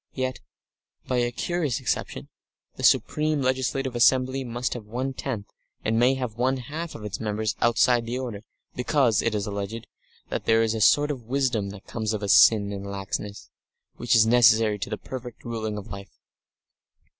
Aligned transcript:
Yet, 0.15 0.39
by 1.05 1.17
a 1.17 1.31
curious 1.31 1.79
exception, 1.79 2.27
the 2.75 2.81
supreme 2.81 3.39
legislative 3.43 3.95
assembly 3.95 4.43
must 4.43 4.73
have 4.73 4.87
one 4.87 5.13
tenth, 5.13 5.45
and 5.85 5.99
may 5.99 6.15
have 6.15 6.37
one 6.39 6.57
half 6.57 6.95
of 6.95 7.05
its 7.05 7.19
members 7.19 7.55
outside 7.61 8.07
the 8.07 8.17
order, 8.17 8.41
because, 8.73 9.21
it 9.21 9.35
is 9.35 9.45
alleged, 9.45 9.85
there 10.27 10.63
is 10.63 10.73
a 10.73 10.81
sort 10.81 11.11
of 11.11 11.25
wisdom 11.27 11.69
that 11.69 11.85
comes 11.85 12.13
of 12.13 12.27
sin 12.31 12.71
and 12.73 12.83
laxness, 12.87 13.51
which 13.97 14.15
is 14.15 14.25
necessary 14.25 14.79
to 14.79 14.89
the 14.89 14.97
perfect 14.97 15.45
ruling 15.45 15.77
of 15.77 15.85
life. 15.91 16.17